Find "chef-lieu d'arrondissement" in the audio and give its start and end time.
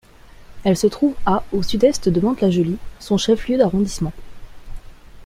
3.19-4.13